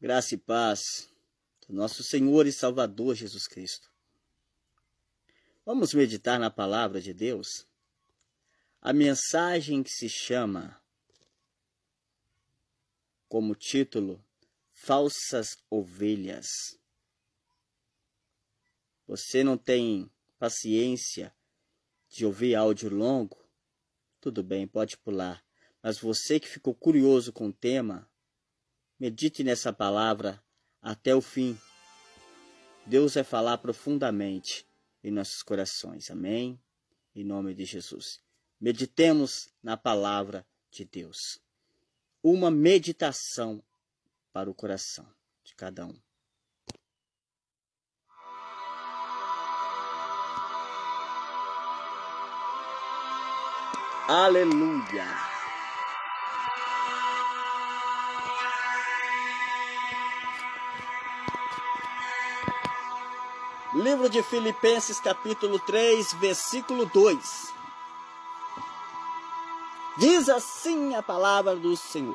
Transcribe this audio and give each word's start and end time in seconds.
Graça 0.00 0.34
e 0.34 0.38
paz 0.38 1.12
do 1.68 1.74
nosso 1.74 2.02
Senhor 2.02 2.46
e 2.46 2.52
Salvador 2.52 3.14
Jesus 3.14 3.46
Cristo. 3.46 3.92
Vamos 5.62 5.92
meditar 5.92 6.40
na 6.40 6.50
palavra 6.50 7.02
de 7.02 7.12
Deus? 7.12 7.68
A 8.80 8.94
mensagem 8.94 9.82
que 9.82 9.90
se 9.90 10.08
chama 10.08 10.82
como 13.28 13.54
título 13.54 14.24
Falsas 14.72 15.58
Ovelhas. 15.68 16.48
Você 19.06 19.44
não 19.44 19.58
tem 19.58 20.10
paciência 20.38 21.30
de 22.08 22.24
ouvir 22.24 22.54
áudio 22.54 22.88
longo? 22.88 23.36
Tudo 24.18 24.42
bem, 24.42 24.66
pode 24.66 24.96
pular. 24.96 25.44
Mas 25.82 25.98
você 25.98 26.40
que 26.40 26.48
ficou 26.48 26.74
curioso 26.74 27.34
com 27.34 27.48
o 27.48 27.52
tema, 27.52 28.09
Medite 29.00 29.42
nessa 29.42 29.72
palavra 29.72 30.44
até 30.82 31.14
o 31.14 31.22
fim. 31.22 31.58
Deus 32.84 33.14
vai 33.14 33.24
falar 33.24 33.56
profundamente 33.56 34.66
em 35.02 35.10
nossos 35.10 35.42
corações. 35.42 36.10
Amém? 36.10 36.60
Em 37.14 37.24
nome 37.24 37.54
de 37.54 37.64
Jesus. 37.64 38.20
Meditemos 38.60 39.48
na 39.62 39.74
palavra 39.74 40.46
de 40.70 40.84
Deus. 40.84 41.40
Uma 42.22 42.50
meditação 42.50 43.64
para 44.34 44.50
o 44.50 44.54
coração 44.54 45.10
de 45.42 45.54
cada 45.54 45.86
um. 45.86 45.98
Aleluia! 54.06 55.29
Livro 63.80 64.10
de 64.10 64.22
Filipenses, 64.22 65.00
capítulo 65.00 65.58
3, 65.58 66.12
versículo 66.20 66.84
2. 66.84 67.54
Diz 69.96 70.28
assim 70.28 70.94
a 70.94 71.02
palavra 71.02 71.56
do 71.56 71.74
Senhor: 71.74 72.14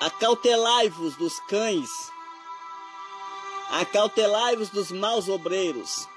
Acautelai-vos 0.00 1.16
dos 1.16 1.40
cães, 1.40 1.90
acautelai-vos 3.68 4.70
dos 4.70 4.92
maus 4.92 5.28
obreiros, 5.28 6.08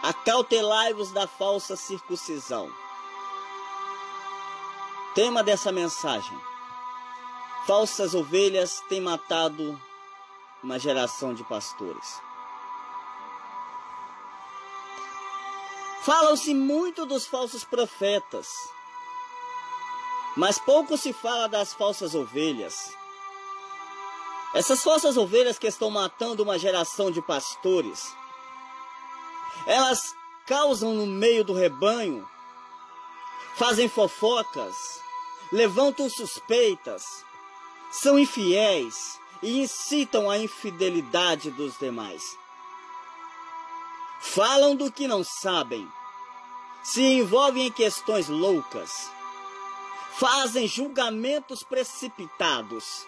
acautelai-vos 0.00 1.10
da 1.10 1.26
falsa 1.26 1.74
circuncisão. 1.74 2.72
Tema 5.12 5.42
dessa 5.42 5.72
mensagem 5.72 6.49
Falsas 7.66 8.14
ovelhas 8.14 8.82
têm 8.88 9.00
matado 9.00 9.80
uma 10.62 10.78
geração 10.78 11.34
de 11.34 11.44
pastores. 11.44 12.20
Fala-se 16.02 16.54
muito 16.54 17.04
dos 17.04 17.26
falsos 17.26 17.62
profetas, 17.62 18.48
mas 20.36 20.58
pouco 20.58 20.96
se 20.96 21.12
fala 21.12 21.46
das 21.46 21.74
falsas 21.74 22.14
ovelhas. 22.14 22.96
Essas 24.54 24.82
falsas 24.82 25.16
ovelhas 25.18 25.58
que 25.58 25.66
estão 25.66 25.90
matando 25.90 26.42
uma 26.42 26.58
geração 26.58 27.10
de 27.10 27.20
pastores, 27.20 28.16
elas 29.66 30.00
causam 30.46 30.94
no 30.94 31.06
meio 31.06 31.44
do 31.44 31.52
rebanho, 31.52 32.28
fazem 33.54 33.88
fofocas, 33.88 34.74
levantam 35.52 36.08
suspeitas, 36.08 37.04
são 37.90 38.18
infiéis 38.18 39.20
e 39.42 39.62
incitam 39.62 40.30
a 40.30 40.38
infidelidade 40.38 41.50
dos 41.50 41.76
demais. 41.78 42.38
Falam 44.20 44.76
do 44.76 44.92
que 44.92 45.08
não 45.08 45.24
sabem, 45.24 45.90
se 46.82 47.02
envolvem 47.02 47.66
em 47.66 47.72
questões 47.72 48.28
loucas, 48.28 49.10
fazem 50.12 50.68
julgamentos 50.68 51.62
precipitados, 51.62 53.06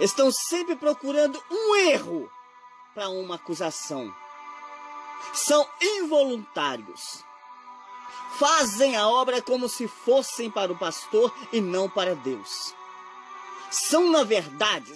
estão 0.00 0.30
sempre 0.32 0.74
procurando 0.74 1.42
um 1.50 1.76
erro 1.76 2.30
para 2.94 3.08
uma 3.08 3.36
acusação. 3.36 4.12
São 5.32 5.66
involuntários. 5.80 7.24
Fazem 8.38 8.96
a 8.96 9.08
obra 9.08 9.40
como 9.40 9.68
se 9.68 9.86
fossem 9.86 10.50
para 10.50 10.72
o 10.72 10.78
pastor 10.78 11.32
e 11.52 11.60
não 11.60 11.88
para 11.88 12.14
Deus 12.16 12.74
são, 13.74 14.10
na 14.10 14.22
verdade, 14.22 14.92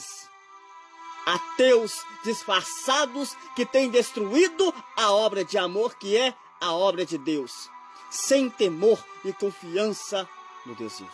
ateus 1.27 2.05
disfarçados 2.25 3.37
que 3.55 3.67
têm 3.67 3.91
destruído 3.91 4.75
a 4.97 5.13
obra 5.13 5.45
de 5.45 5.59
amor 5.59 5.95
que 5.97 6.17
é 6.17 6.35
a 6.61 6.73
obra 6.73 7.05
de 7.05 7.19
Deus, 7.19 7.71
sem 8.11 8.49
temor 8.49 9.03
e 9.25 9.33
confiança 9.33 10.29
no 10.65 10.75
Deus 10.75 10.99
vivo. 10.99 11.11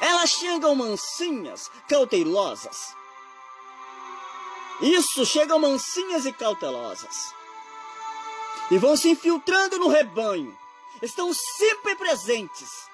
Elas 0.00 0.30
chegam 0.30 0.74
mansinhas, 0.74 1.70
cautelosas. 1.88 2.94
Isso, 4.80 5.24
chegam 5.24 5.58
mansinhas 5.58 6.26
e 6.26 6.32
cautelosas. 6.32 7.32
E 8.70 8.78
vão 8.78 8.96
se 8.96 9.08
infiltrando 9.08 9.78
no 9.78 9.88
rebanho. 9.88 10.56
Estão 11.00 11.32
sempre 11.32 11.94
presentes 11.94 12.86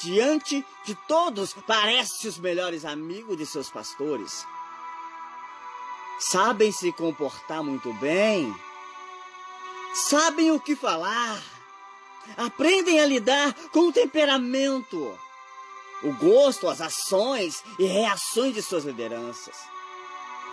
diante 0.00 0.64
de 0.84 0.94
todos, 1.06 1.54
parece 1.66 2.28
os 2.28 2.38
melhores 2.38 2.84
amigos 2.84 3.36
de 3.36 3.46
seus 3.46 3.70
pastores. 3.70 4.46
Sabem 6.18 6.70
se 6.70 6.92
comportar 6.92 7.62
muito 7.62 7.92
bem, 7.94 8.54
sabem 9.94 10.50
o 10.52 10.60
que 10.60 10.76
falar, 10.76 11.42
aprendem 12.36 13.00
a 13.00 13.06
lidar 13.06 13.52
com 13.72 13.88
o 13.88 13.92
temperamento, 13.92 15.18
o 16.02 16.12
gosto, 16.14 16.68
as 16.68 16.80
ações 16.80 17.64
e 17.78 17.84
reações 17.84 18.54
de 18.54 18.62
suas 18.62 18.84
lideranças. 18.84 19.56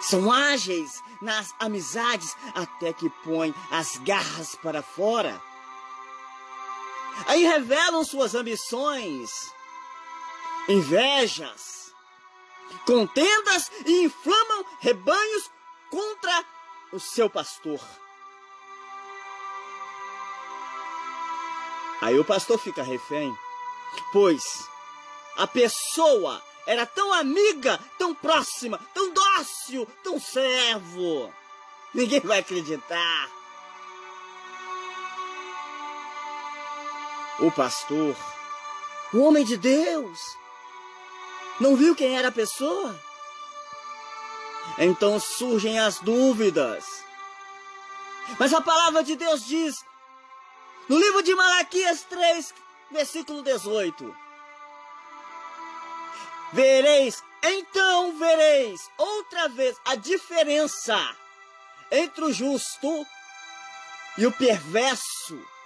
São 0.02 0.32
ágeis 0.32 1.04
nas 1.22 1.54
amizades 1.60 2.36
até 2.56 2.94
que 2.94 3.10
põem 3.24 3.54
as 3.70 3.98
garras 3.98 4.56
para 4.56 4.82
fora 4.82 5.42
Aí 7.26 7.44
revelam 7.44 8.04
suas 8.04 8.36
ambições, 8.36 9.30
invejas, 10.68 11.94
contendas 12.86 13.72
e 13.86 14.04
inflamam 14.04 14.66
rebanhos 14.80 15.50
contra 15.90 16.46
o 16.92 17.00
seu 17.00 17.30
pastor. 17.30 17.80
Aí 22.02 22.18
o 22.18 22.26
pastor 22.26 22.58
fica 22.58 22.82
refém, 22.82 23.34
pois 24.14 24.44
a 25.36 25.46
pessoa 25.46 26.42
era 26.66 26.86
tão 26.86 27.12
amiga, 27.14 27.80
tão 27.98 28.14
próxima, 28.14 28.80
tão 28.94 29.12
dócil, 29.12 29.88
tão 30.04 30.20
servo. 30.20 31.34
Ninguém 31.94 32.20
vai 32.22 32.40
acreditar. 32.40 33.39
O 37.42 37.52
pastor, 37.52 38.16
o 39.14 39.20
homem 39.20 39.46
de 39.46 39.58
Deus, 39.58 40.20
não 41.60 41.76
viu 41.76 41.96
quem 41.96 42.18
era 42.18 42.28
a 42.28 42.32
pessoa? 42.32 42.98
Então 44.78 45.20
surgem 45.20 45.80
as 45.80 46.00
dúvidas. 46.00 46.86
Mas 48.38 48.54
a 48.54 48.62
palavra 48.62 49.04
de 49.04 49.16
Deus 49.16 49.46
diz, 49.46 49.76
no 50.88 50.98
livro 50.98 51.24
de 51.24 51.34
Malaquias 51.34 52.04
3, 52.04 52.54
versículo 52.92 53.42
18: 53.42 54.16
Vereis, 56.54 57.24
então 57.42 58.18
vereis 58.18 58.82
outra 58.98 59.48
vez 59.50 59.78
a 59.86 59.96
diferença 59.96 60.98
entre 61.92 62.26
o 62.26 62.34
justo 62.34 63.06
e 64.18 64.26
o 64.26 64.32
perverso 64.32 65.59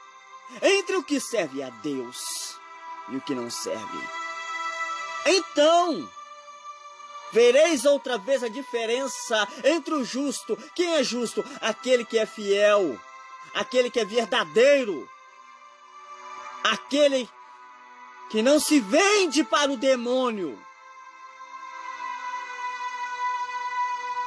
entre 0.61 0.95
o 0.95 1.03
que 1.03 1.19
serve 1.19 1.63
a 1.63 1.69
Deus 1.69 2.57
e 3.09 3.17
o 3.17 3.21
que 3.21 3.35
não 3.35 3.49
serve. 3.49 3.99
Então, 5.25 6.09
vereis 7.31 7.85
outra 7.85 8.17
vez 8.17 8.43
a 8.43 8.47
diferença 8.47 9.47
entre 9.63 9.93
o 9.93 10.03
justo. 10.03 10.57
Quem 10.75 10.95
é 10.95 11.03
justo? 11.03 11.43
Aquele 11.61 12.05
que 12.05 12.17
é 12.17 12.25
fiel, 12.25 12.99
aquele 13.53 13.89
que 13.89 13.99
é 13.99 14.05
verdadeiro, 14.05 15.09
aquele 16.63 17.29
que 18.29 18.41
não 18.41 18.59
se 18.59 18.79
vende 18.79 19.43
para 19.43 19.71
o 19.71 19.77
demônio. 19.77 20.59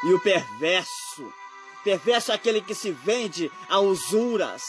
E 0.04 0.12
o 0.12 0.20
perverso, 0.20 1.32
perverso 1.82 2.30
é 2.30 2.34
aquele 2.34 2.60
que 2.60 2.74
se 2.74 2.92
vende 2.92 3.50
a 3.68 3.80
usuras 3.80 4.62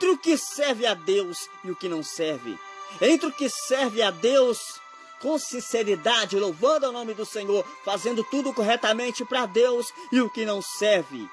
entre 0.00 0.08
o 0.12 0.16
que 0.16 0.38
serve 0.38 0.86
a 0.86 0.94
Deus 0.94 1.46
e 1.62 1.70
o 1.70 1.76
que 1.76 1.86
não 1.86 2.02
serve, 2.02 2.58
entre 3.02 3.28
o 3.28 3.32
que 3.32 3.50
serve 3.50 4.00
a 4.00 4.10
Deus 4.10 4.80
com 5.20 5.38
sinceridade, 5.38 6.38
louvando 6.38 6.88
o 6.88 6.92
nome 6.92 7.12
do 7.12 7.26
Senhor, 7.26 7.62
fazendo 7.84 8.24
tudo 8.24 8.54
corretamente 8.54 9.26
para 9.26 9.44
Deus 9.44 9.92
e 10.10 10.22
o 10.22 10.30
que 10.30 10.46
não 10.46 10.62
serve, 10.62 11.28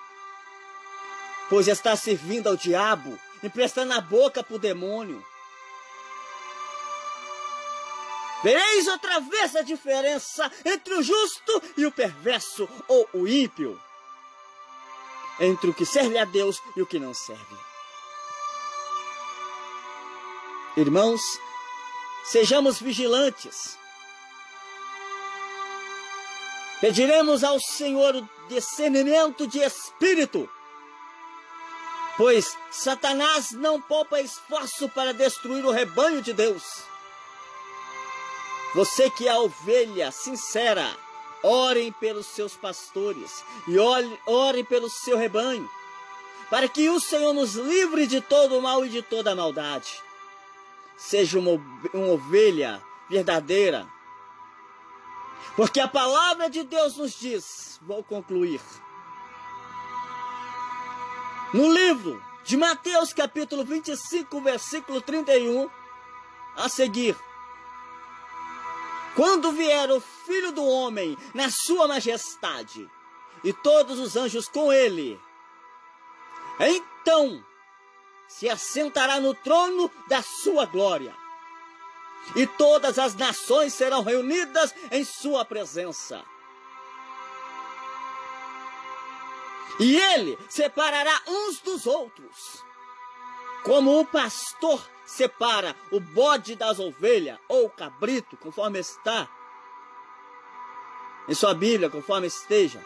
pois 1.49 1.69
está 1.69 1.95
servindo 1.95 2.49
ao 2.49 2.57
diabo, 2.57 3.17
emprestando 3.41 3.93
a 3.93 4.01
boca 4.01 4.43
para 4.43 4.55
o 4.57 4.59
demônio. 4.59 5.25
Vereis 8.43 8.85
outra 8.89 9.21
vez 9.21 9.55
a 9.55 9.61
diferença 9.61 10.51
entre 10.65 10.93
o 10.93 11.01
justo 11.01 11.63
e 11.77 11.85
o 11.85 11.91
perverso 11.91 12.67
ou 12.85 13.07
o 13.13 13.25
ímpio, 13.25 13.81
entre 15.39 15.69
o 15.69 15.73
que 15.73 15.85
serve 15.85 16.17
a 16.17 16.25
Deus 16.25 16.61
e 16.75 16.81
o 16.81 16.85
que 16.85 16.99
não 16.99 17.13
serve. 17.13 17.66
Irmãos, 20.77 21.21
sejamos 22.23 22.79
vigilantes. 22.79 23.75
Pediremos 26.79 27.43
ao 27.43 27.59
Senhor 27.59 28.15
o 28.15 28.29
discernimento 28.47 29.47
de 29.47 29.57
espírito, 29.57 30.47
pois 32.15 32.55
Satanás 32.69 33.49
não 33.53 33.81
poupa 33.81 34.21
esforço 34.21 34.87
para 34.89 35.15
destruir 35.15 35.65
o 35.65 35.71
rebanho 35.71 36.21
de 36.21 36.31
Deus. 36.31 36.61
Você 38.75 39.09
que 39.09 39.27
é 39.27 39.31
a 39.31 39.39
ovelha 39.39 40.11
sincera, 40.11 40.95
orem 41.41 41.91
pelos 41.93 42.27
seus 42.27 42.53
pastores 42.53 43.43
e 43.67 43.79
orem 44.27 44.63
pelo 44.63 44.91
seu 44.91 45.17
rebanho, 45.17 45.67
para 46.51 46.67
que 46.67 46.87
o 46.87 46.99
Senhor 46.99 47.33
nos 47.33 47.55
livre 47.55 48.05
de 48.05 48.21
todo 48.21 48.59
o 48.59 48.61
mal 48.61 48.85
e 48.85 48.89
de 48.89 49.01
toda 49.01 49.31
a 49.31 49.35
maldade 49.35 50.05
seja 50.97 51.39
uma, 51.39 51.51
uma 51.93 52.07
ovelha 52.07 52.81
verdadeira. 53.09 53.87
Porque 55.55 55.79
a 55.79 55.87
palavra 55.87 56.49
de 56.49 56.63
Deus 56.63 56.97
nos 56.97 57.17
diz, 57.17 57.79
vou 57.81 58.03
concluir, 58.03 58.61
no 61.53 61.71
livro 61.71 62.21
de 62.43 62.57
Mateus, 62.57 63.13
capítulo 63.13 63.63
25, 63.63 64.41
versículo 64.41 65.01
31, 65.01 65.69
a 66.55 66.67
seguir. 66.67 67.15
Quando 69.15 69.51
vier 69.51 69.89
o 69.89 69.99
Filho 69.99 70.51
do 70.51 70.63
Homem 70.63 71.17
na 71.33 71.49
sua 71.49 71.87
majestade 71.87 72.89
e 73.43 73.51
todos 73.51 73.97
os 73.97 74.15
anjos 74.15 74.47
com 74.47 74.71
ele, 74.71 75.19
então 76.59 77.43
se 78.27 78.49
assentará 78.49 79.19
no 79.19 79.33
trono 79.33 79.91
da 80.07 80.21
sua 80.21 80.65
glória. 80.65 81.15
E 82.35 82.45
todas 82.45 82.99
as 82.99 83.15
nações 83.15 83.73
serão 83.73 84.03
reunidas 84.03 84.73
em 84.91 85.03
sua 85.03 85.45
presença. 85.45 86.23
E 89.79 89.95
ele 89.95 90.37
separará 90.49 91.21
uns 91.27 91.59
dos 91.59 91.85
outros, 91.85 92.63
como 93.63 93.99
o 93.99 94.05
pastor 94.05 94.81
separa 95.05 95.75
o 95.91 95.99
bode 95.99 96.55
das 96.55 96.79
ovelhas, 96.79 97.39
ou 97.47 97.65
o 97.65 97.69
cabrito, 97.69 98.35
conforme 98.37 98.79
está 98.79 99.29
em 101.27 101.33
sua 101.33 101.53
Bíblia, 101.53 101.89
conforme 101.89 102.27
esteja. 102.27 102.83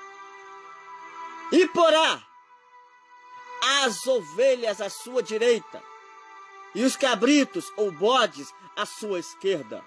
E 1.51 1.67
porá 1.67 2.21
as 3.61 4.07
ovelhas 4.07 4.81
à 4.81 4.89
sua 4.89 5.21
direita 5.21 5.81
e 6.73 6.83
os 6.83 6.95
cabritos 6.95 7.71
ou 7.77 7.91
bodes 7.91 8.53
à 8.75 8.85
sua 8.85 9.19
esquerda. 9.19 9.83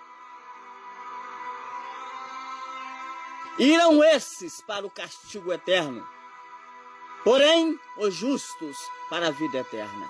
Irão 3.58 4.02
esses 4.02 4.60
para 4.60 4.86
o 4.86 4.90
castigo 4.90 5.52
eterno, 5.52 6.06
porém 7.22 7.78
os 7.98 8.14
justos 8.14 8.76
para 9.08 9.28
a 9.28 9.30
vida 9.30 9.58
eterna. 9.58 10.08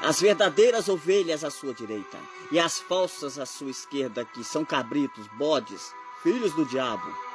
As 0.00 0.20
verdadeiras 0.20 0.88
ovelhas 0.88 1.44
à 1.44 1.50
sua 1.50 1.72
direita 1.72 2.18
e 2.50 2.58
as 2.58 2.80
falsas 2.80 3.38
à 3.38 3.46
sua 3.46 3.70
esquerda, 3.70 4.24
que 4.24 4.42
são 4.42 4.64
cabritos, 4.64 5.26
bodes, 5.38 5.94
filhos 6.22 6.52
do 6.54 6.64
diabo 6.66 7.31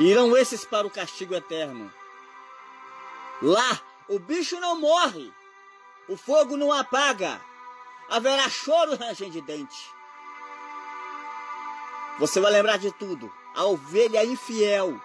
Irão 0.00 0.36
esses 0.36 0.64
para 0.64 0.86
o 0.86 0.90
castigo 0.90 1.34
eterno. 1.34 1.92
Lá 3.42 3.80
o 4.08 4.18
bicho 4.18 4.60
não 4.60 4.80
morre, 4.80 5.32
o 6.08 6.16
fogo 6.16 6.56
não 6.56 6.72
apaga, 6.72 7.40
haverá 8.08 8.48
choro 8.48 8.96
ranger 8.96 9.28
de 9.28 9.40
dente. 9.40 9.90
Você 12.20 12.40
vai 12.40 12.52
lembrar 12.52 12.78
de 12.78 12.92
tudo. 12.92 13.32
A 13.56 13.64
ovelha 13.64 14.24
infiel, 14.24 15.00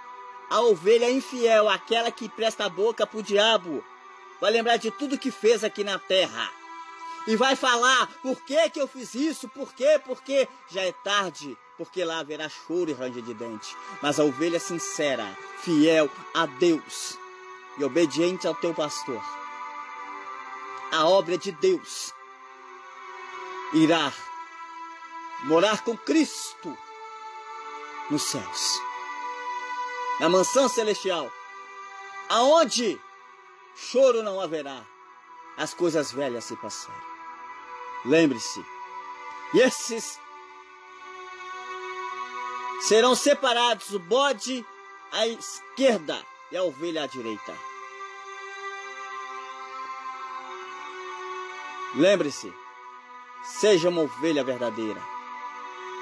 a 0.47 0.61
ovelha 0.61 1.09
infiel, 1.09 1.69
aquela 1.69 2.11
que 2.11 2.29
presta 2.29 2.65
a 2.65 2.69
boca 2.69 3.07
para 3.07 3.19
o 3.19 3.23
diabo, 3.23 3.83
vai 4.39 4.51
lembrar 4.51 4.77
de 4.77 4.91
tudo 4.91 5.17
que 5.17 5.31
fez 5.31 5.63
aqui 5.63 5.83
na 5.83 5.97
terra. 5.97 6.51
E 7.25 7.35
vai 7.35 7.55
falar, 7.55 8.07
por 8.21 8.39
que 8.43 8.69
que 8.69 8.79
eu 8.79 8.87
fiz 8.87 9.15
isso? 9.15 9.47
Por 9.49 9.73
quê? 9.73 9.99
Porque 10.05 10.47
já 10.69 10.81
é 10.81 10.91
tarde 10.91 11.57
porque 11.77 12.03
lá 12.03 12.19
haverá 12.19 12.47
choro 12.49 12.89
e 12.89 12.93
ranger 12.93 13.23
de 13.23 13.33
dente. 13.33 13.75
Mas 14.01 14.19
a 14.19 14.23
ovelha 14.23 14.59
sincera, 14.59 15.25
fiel 15.61 16.09
a 16.33 16.45
Deus 16.45 17.17
e 17.77 17.83
obediente 17.83 18.47
ao 18.47 18.55
teu 18.55 18.73
pastor, 18.73 19.21
a 20.91 21.07
obra 21.07 21.37
de 21.37 21.51
Deus, 21.51 22.13
irá 23.73 24.13
morar 25.45 25.83
com 25.83 25.97
Cristo 25.97 26.77
nos 28.09 28.21
céus, 28.23 28.79
na 30.19 30.29
mansão 30.29 30.69
celestial, 30.69 31.31
aonde 32.29 33.01
choro 33.75 34.21
não 34.21 34.39
haverá, 34.39 34.85
as 35.57 35.73
coisas 35.73 36.11
velhas 36.11 36.45
se 36.45 36.55
passaram. 36.57 37.01
Lembre-se, 38.05 38.63
esses 39.55 40.19
Serão 42.87 43.15
separados 43.15 43.91
o 43.93 43.99
bode 43.99 44.65
à 45.09 45.25
esquerda 45.25 46.21
e 46.51 46.57
a 46.57 46.63
ovelha 46.63 47.03
à 47.03 47.07
direita. 47.07 47.57
Lembre-se, 51.95 52.53
seja 53.41 53.87
uma 53.87 54.01
ovelha 54.01 54.43
verdadeira 54.43 55.01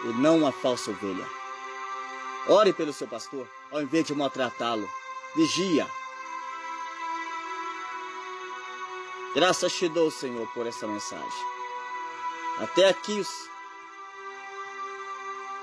e 0.06 0.08
não 0.08 0.40
uma 0.40 0.52
falsa 0.52 0.90
ovelha. 0.90 1.28
Ore 2.48 2.74
pelo 2.74 2.92
seu 2.92 3.08
pastor 3.08 3.48
ao 3.72 3.82
invés 3.82 4.06
de 4.06 4.16
maltratá-lo. 4.16 4.90
Vigia. 5.36 5.88
Graças 9.36 9.72
te 9.74 9.88
dou, 9.88 10.10
Senhor, 10.10 10.48
por 10.48 10.66
essa 10.66 10.88
mensagem. 10.88 11.46
Até 12.60 12.90
aqui 12.90 13.20
os 13.20 13.51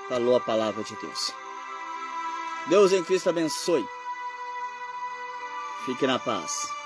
falou 0.09 0.35
a 0.35 0.41
palavra 0.41 0.83
de 0.83 0.95
Deus. 0.95 1.33
Deus 2.67 2.91
em 2.91 3.03
Cristo 3.03 3.29
abençoe. 3.29 3.87
Fique 5.85 6.05
na 6.05 6.19
paz. 6.19 6.78